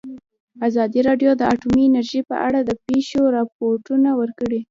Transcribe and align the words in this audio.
ازادي 0.67 0.99
راډیو 1.09 1.31
د 1.37 1.41
اټومي 1.53 1.83
انرژي 1.87 2.21
په 2.29 2.35
اړه 2.47 2.59
د 2.63 2.71
پېښو 2.85 3.21
رپوټونه 3.37 4.09
ورکړي. 4.21 4.59